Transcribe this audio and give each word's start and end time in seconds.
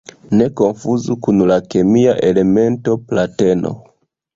Ne 0.37 0.47
konfuzu 0.61 1.17
kun 1.29 1.45
la 1.53 1.59
kemia 1.75 2.19
elemento 2.33 3.01
plateno. 3.13 3.81